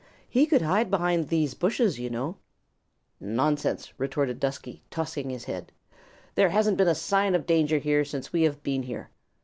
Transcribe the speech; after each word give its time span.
"He 0.27 0.47
could 0.47 0.63
hide 0.63 0.89
behind 0.89 1.27
these 1.27 1.53
bushes, 1.53 1.99
you 1.99 2.09
know." 2.09 2.37
"Nonsense," 3.19 3.93
retorted 3.99 4.39
Dusky, 4.39 4.81
tossing 4.89 5.29
his 5.29 5.43
head. 5.45 5.71
"There 6.33 6.49
hasn't 6.49 6.77
been 6.77 6.87
a 6.87 6.95
sign 6.95 7.35
of 7.35 7.45
danger 7.45 7.77
here 7.77 8.03
since 8.03 8.33
we 8.33 8.41
have 8.41 8.63
been 8.63 8.81
here. 8.81 9.11